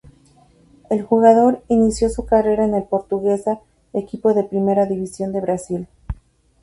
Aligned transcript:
El 0.89 1.03
jugador 1.03 1.63
inició 1.67 2.09
su 2.09 2.25
carrera 2.25 2.65
en 2.65 2.73
el 2.73 2.85
Portuguesa, 2.85 3.59
equipo 3.93 4.33
de 4.33 4.43
primera 4.43 4.87
división 4.87 5.31
de 5.31 5.41
Brasil. 5.41 5.87